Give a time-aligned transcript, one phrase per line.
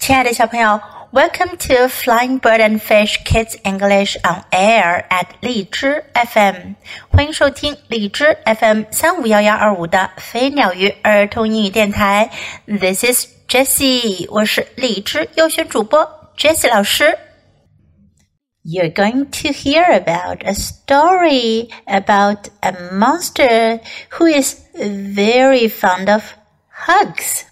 [0.00, 0.80] 亲爱的小朋友，
[1.12, 6.74] Welcome to Flying Bird and Fish Kids English on Air at 荔枝 FM，
[7.10, 12.30] 欢迎收听荔枝 FM 三五幺幺二五的飞鸟鱼儿童英语电台。
[12.66, 17.18] This is Jessie，我是荔枝优选主播 Jessie 老师。
[18.62, 23.80] You're going to hear about a story about a monster
[24.10, 26.22] who is very fond of
[26.86, 27.44] hugs.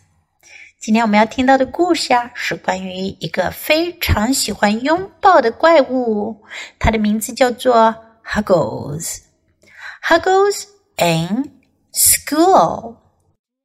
[0.80, 6.42] 今天我们要听到的故事啊，是关于一个非常喜欢拥抱的怪物，
[6.80, 7.94] 它的名字叫做
[8.26, 9.18] Huggles。
[10.02, 10.64] Huggles
[10.96, 11.60] in
[11.92, 12.96] school，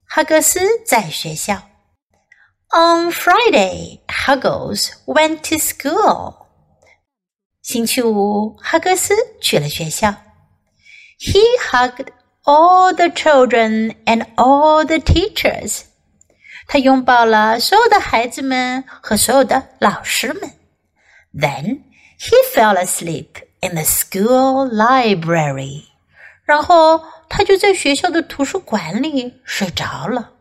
[0.09, 1.63] 哈格斯在学校。
[2.71, 6.35] On Friday, Huggles went to school。
[7.63, 10.17] 星期五，哈格斯去了学校。
[11.21, 11.41] He
[11.71, 12.09] hugged
[12.43, 15.83] all the children and all the teachers。
[16.68, 20.52] 他拥抱了所有的孩子们和所有的老师们。
[21.34, 21.82] Then
[22.20, 25.86] he fell asleep in the school library。
[26.46, 30.32] 然后他就在学校的图书馆里睡着了。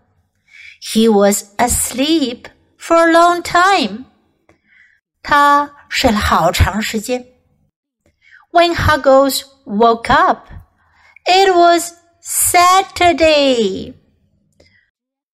[0.81, 2.47] He was asleep
[2.79, 4.05] for a long time。
[5.23, 7.27] 他睡了好长时间。
[8.53, 10.49] When Huggles woke up,
[11.27, 13.95] it was Saturday.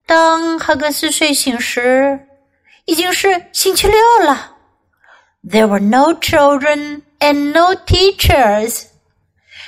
[0.09, 2.27] 当哈格斯睡醒时，
[2.85, 4.57] 已经是星期六了。
[5.43, 8.85] There were no children and no teachers。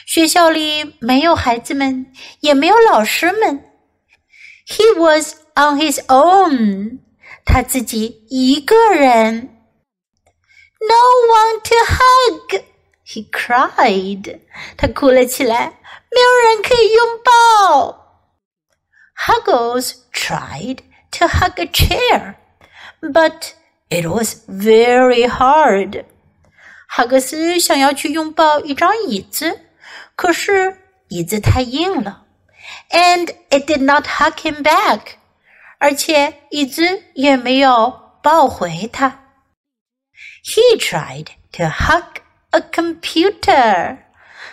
[0.05, 3.63] 学校里没有孩子们，也没有老师们。
[4.67, 6.99] He was on his own。
[7.45, 9.55] 他自己一个人。
[10.79, 10.95] No
[11.33, 14.39] one to hug。He cried。
[14.77, 15.73] 他哭了起来。
[16.09, 18.23] 没有人可以拥抱。
[19.25, 20.79] Huggles tried
[21.11, 22.35] to hug a chair,
[23.01, 23.53] but
[23.89, 26.05] it was very hard.
[26.87, 29.61] 哈格斯想要去拥抱一张椅子，
[30.15, 30.77] 可是
[31.09, 32.25] 椅子太硬了，
[32.89, 35.01] and it did not hug him back，
[35.79, 39.25] 而且椅子也没有抱回他。
[40.43, 42.21] He tried to hug
[42.51, 43.97] a computer，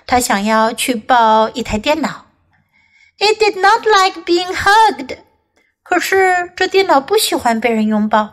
[0.06, 2.26] 他想要去抱一台电脑。
[3.18, 5.18] It did not like being hugged.
[5.88, 8.32] 可是这电脑不喜欢被人拥抱。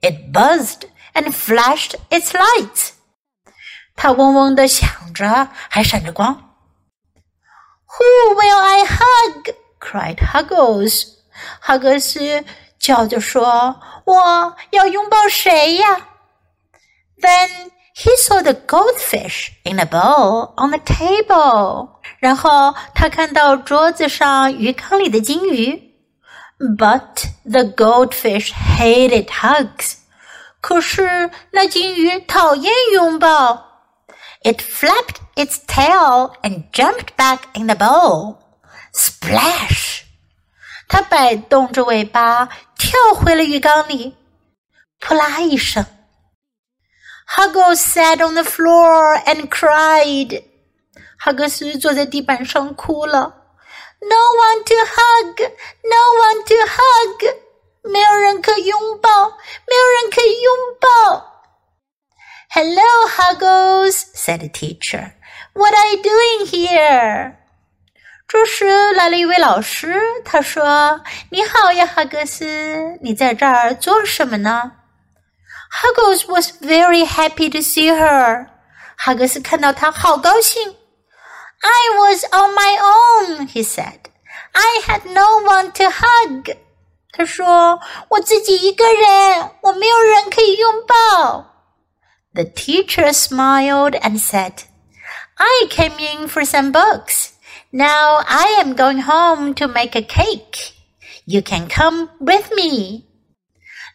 [0.00, 0.82] It buzzed
[1.12, 2.90] and flashed its lights.
[3.96, 6.54] 它嗡嗡的响着，还闪着光。
[7.86, 9.54] Who will I hug?
[9.80, 11.14] cried Huggles.
[11.60, 12.44] 哈格斯
[12.78, 16.08] 叫着说：“我要拥抱谁呀？”
[17.20, 22.00] Then he saw the goldfish in a bowl on the table.
[22.20, 25.91] 然后他看到桌子上鱼缸里的金鱼。
[26.58, 29.98] But the goldfish hated hugs.
[30.60, 33.68] 可是那金鱼讨厌拥抱。
[34.42, 38.38] It flapped its tail and jumped back in the bowl.
[38.92, 40.02] Splash!
[40.88, 44.16] 它摆动着尾巴跳回了鱼缸里。
[44.98, 45.86] 扑啦一声。
[47.36, 50.42] Huggles sat on the floor and cried.
[51.18, 53.41] 哈格斯坐在地板上哭了。
[54.02, 55.40] No one to hug,
[55.82, 57.34] no one to hug，
[57.82, 59.30] 没有人可拥抱，
[59.66, 61.42] 没有人可以拥抱。
[62.50, 65.12] Hello, Huggles, said the teacher.
[65.52, 67.34] What are you doing here?
[68.26, 74.72] 这时来了一位老师，他说：“你好呀，哈格斯，你在这儿做什么呢？”
[75.70, 78.46] Huggles was very happy to see her.
[78.96, 80.76] 哈格斯看到他好高兴。
[81.62, 83.98] I was on my own, he said.
[84.52, 86.56] I had no one to hug.
[87.12, 91.46] 他说：“我自己一个人，我没有人可以拥抱。”
[92.34, 94.52] The teacher smiled and said,
[95.34, 97.30] "I came in for some books.
[97.70, 100.72] Now I am going home to make a cake.
[101.24, 103.04] You can come with me."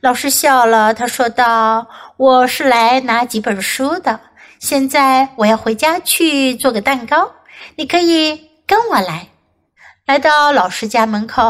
[0.01, 4.19] 老师笑了，他说道：“我是来拿几本书的，
[4.59, 7.31] 现在我要回家去做个蛋糕。”
[7.76, 9.28] ”你可以跟我来。
[10.06, 11.42] 来到老师家门口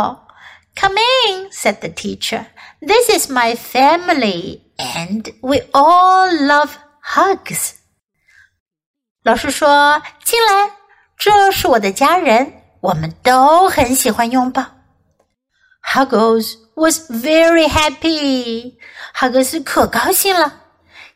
[0.77, 2.47] ，Come in," said the teacher.
[2.81, 6.71] "This is my family, and we all love
[7.03, 7.75] hugs."
[9.23, 10.73] 老师说：“进来，
[11.17, 14.65] 这是我的家人，我们都很喜欢拥抱。”
[15.95, 18.77] Huggles was very happy.
[19.15, 20.65] Huggles 可高兴了。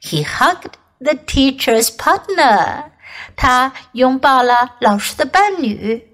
[0.01, 2.92] He hugged the teacher's partner.
[3.36, 6.08] 他拥抱了老师的伴侣。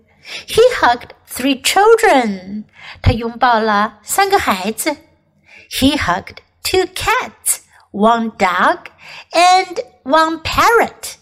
[0.48, 2.64] He hugged three children.
[3.02, 4.96] 他拥抱了三个孩子。
[5.70, 7.62] He hugged two cats,
[7.92, 8.80] one dog,
[9.32, 11.16] and one parrot.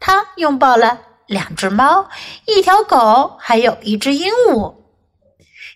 [0.00, 2.08] 他拥抱了两只猫、
[2.46, 4.76] 一条狗，还有一只鹦鹉。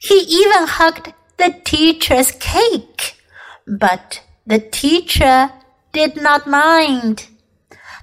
[0.02, 3.14] He even hugged the teacher's cake,
[3.66, 5.50] but the teacher
[5.92, 7.24] did not mind.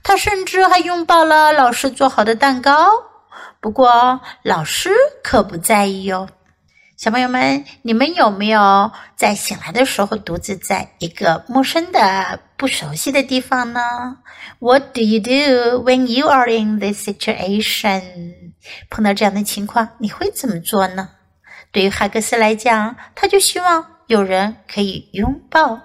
[0.02, 2.90] 他甚至还拥抱了老师做好的蛋糕，
[3.60, 4.90] 不过老师
[5.22, 6.28] 可不在意哦。
[6.96, 14.18] 小朋友们，你们有没有在醒来的时候独自在一个陌生的、不熟悉的地方呢
[14.58, 18.02] ？What do you do when you are in this situation？
[18.90, 21.10] 碰到这样的情况，你会怎么做呢？
[21.70, 25.79] 对于哈格斯来讲，他就希望有人可以拥抱。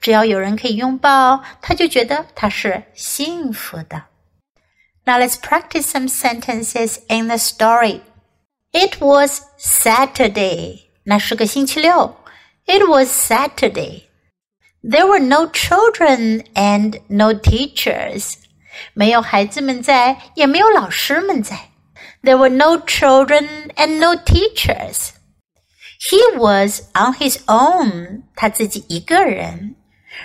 [0.00, 4.04] 只要有人可以拥抱，他就觉得他是幸福的。
[5.04, 8.00] Now let's practice some sentences in the story.
[8.72, 10.84] It was Saturday.
[11.04, 12.16] 那是个星期六。
[12.66, 14.04] It was Saturday.
[14.82, 18.34] There were no children and no teachers.
[18.92, 21.70] 没有孩子们在，也没有老师们在。
[22.22, 25.10] There were no children and no teachers.
[26.00, 28.22] He was on his own.
[28.34, 29.76] 他自己一个人。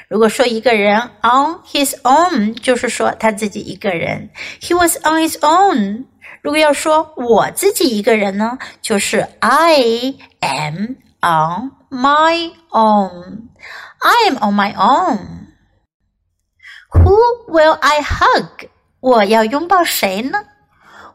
[0.07, 4.29] 如果说一个人 on his own，就是说他自己一个人。
[4.61, 6.05] He was on his own.
[6.41, 13.49] 如果要说我自己一个人呢，就是 I am on my own.
[13.99, 15.47] I am on my own.
[16.91, 17.17] Who
[17.47, 18.69] will I hug?
[18.99, 20.39] 我要拥抱谁呢？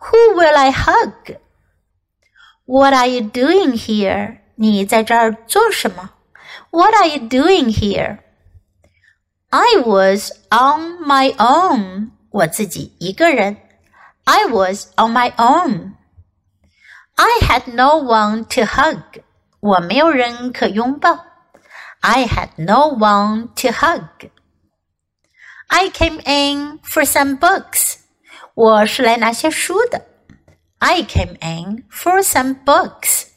[0.00, 1.36] Who will I hug?
[2.66, 4.37] What are you doing here?
[4.58, 6.10] 你在这儿做什么？
[6.70, 8.18] What are you doing here?
[9.50, 12.10] I was on my own.
[12.30, 13.56] 我自己一个人。
[14.24, 15.92] I was on my own.
[17.14, 19.22] I had no one to hug.
[19.60, 21.24] 我没有人可拥抱。
[22.00, 24.30] I had no one to hug.
[25.68, 27.96] I came in for some books.
[28.54, 30.06] 我是来拿些书的。
[30.78, 33.27] I came in for some books.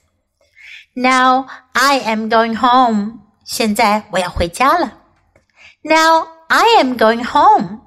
[0.93, 3.19] Now I am going home.
[3.45, 4.97] 现在我要回家了。
[5.81, 7.81] Now I am going home.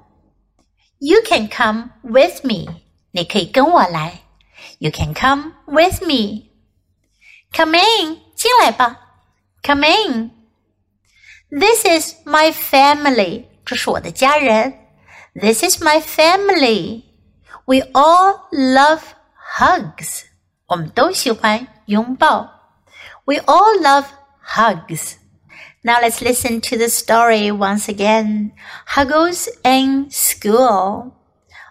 [0.99, 2.81] You can come with me.
[3.11, 4.21] 你可以跟我来。
[4.79, 6.51] You can come with me.
[7.53, 8.99] Come in，进来吧。
[9.63, 10.31] Come in.
[11.49, 13.45] This is my family.
[13.65, 14.79] 这是我的家人。
[15.33, 17.03] This is my family.
[17.65, 19.01] We all love
[19.57, 20.23] hugs.
[20.67, 22.54] 我们都喜欢拥抱。
[23.26, 25.18] We all love hugs.
[25.82, 28.52] Now let's listen to the story once again.
[28.86, 31.12] Huggles in school.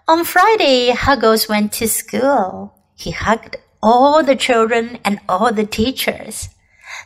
[0.06, 2.74] On Friday, Huggles went to school.
[2.94, 6.50] He hugged all the children and all the teachers.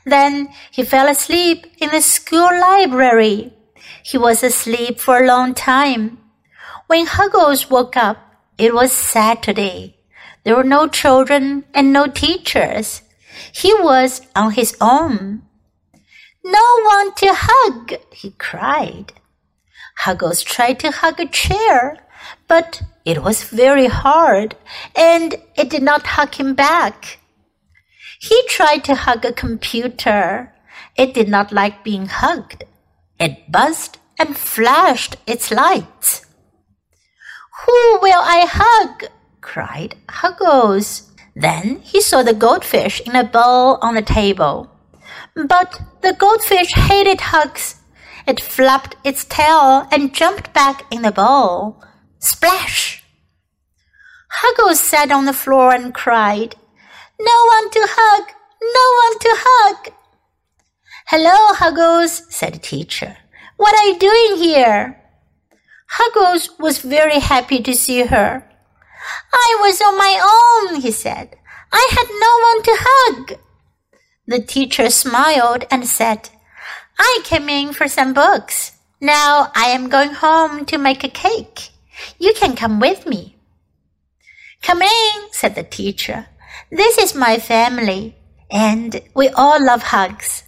[0.05, 3.55] Then he fell asleep in the school library.
[4.03, 6.19] He was asleep for a long time.
[6.88, 8.19] When Huggles woke up,
[8.58, 9.96] it was Saturday.
[10.43, 13.03] There were no children and no teachers.
[13.52, 15.42] He was on his own.
[16.44, 19.12] No one to hug, he cried.
[19.98, 21.98] Huggles tried to hug a chair,
[22.48, 24.56] but it was very hard,
[24.96, 27.19] and it did not hug him back.
[28.20, 30.52] He tried to hug a computer.
[30.96, 32.64] It did not like being hugged.
[33.19, 36.26] It buzzed and flashed its lights.
[37.65, 39.10] Who will I hug?
[39.41, 41.09] cried Huggles.
[41.34, 44.70] Then he saw the goldfish in a bowl on the table.
[45.34, 47.77] But the goldfish hated hugs.
[48.27, 51.82] It flapped its tail and jumped back in the bowl.
[52.19, 53.03] Splash!
[54.31, 56.55] Huggles sat on the floor and cried,
[57.19, 58.31] No one to hug!
[58.63, 59.94] No one to hug!
[61.06, 63.17] Hello, Huggles, said the teacher.
[63.56, 65.03] What are you doing here?
[65.89, 68.49] Huggles was very happy to see her.
[69.32, 71.36] I was on my own, he said.
[71.72, 73.38] I had no one to hug.
[74.26, 76.30] The teacher smiled and said,
[76.98, 78.72] I came in for some books.
[79.00, 81.70] Now I am going home to make a cake.
[82.19, 83.36] You can come with me.
[84.62, 86.26] Come in, said the teacher.
[86.70, 88.16] This is my family,
[88.50, 90.44] and we all love hugs.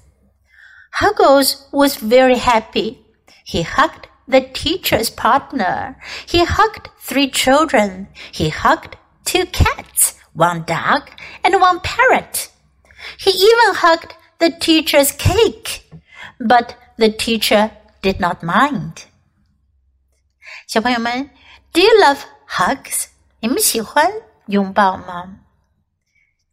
[0.93, 3.01] Huggles was very happy.
[3.45, 5.98] He hugged the teacher's partner.
[6.26, 8.08] He hugged three children.
[8.32, 11.10] He hugged two cats, one dog,
[11.44, 12.50] and one parrot.
[13.18, 15.90] He even hugged the teacher's cake,
[16.40, 19.06] but the teacher did not mind.
[20.68, 21.30] 小朋友们，
[21.72, 23.06] do you love hugs?
[23.40, 24.12] 你们喜欢
[24.48, 25.38] 拥抱吗？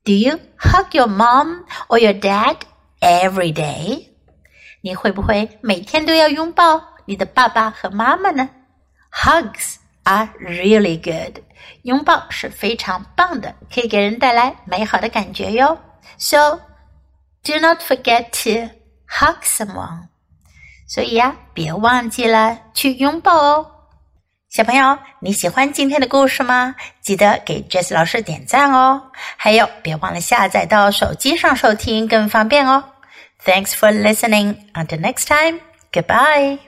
[0.04, 2.58] Do you hug your mom or your dad
[3.00, 4.10] every day?
[4.82, 8.48] 你会不会每天都要拥抱 你的爸爸和妈妈呢？
[9.12, 11.42] Hugs are really good.
[11.82, 15.78] 拥抱是非常棒的，可以给人带来美好的感觉哟。
[16.18, 16.60] So
[17.42, 18.70] do not forget to
[19.08, 20.08] hug someone.
[20.86, 23.70] 所以呀，别忘记了去拥抱哦。
[24.50, 26.76] 小朋友，你喜欢今天的故事吗？
[27.00, 29.10] 记得给 Jess 老师点赞哦。
[29.36, 32.84] 还有，别忘了下载到手机上收听，更方便哦。
[33.44, 34.56] Thanks for listening.
[34.74, 35.60] Until next time.
[35.92, 36.67] Goodbye.